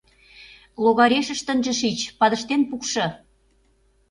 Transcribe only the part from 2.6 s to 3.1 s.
пукшо!